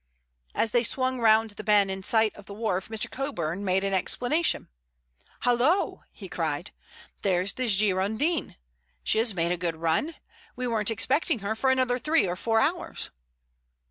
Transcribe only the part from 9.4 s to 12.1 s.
a good run. We weren't expecting her for another